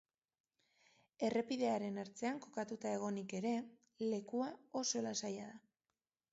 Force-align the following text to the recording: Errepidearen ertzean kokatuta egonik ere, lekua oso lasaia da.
Errepidearen 1.27 1.99
ertzean 2.05 2.41
kokatuta 2.47 2.95
egonik 2.99 3.37
ere, 3.43 3.53
lekua 4.15 4.51
oso 4.85 5.07
lasaia 5.11 5.49
da. 5.55 5.65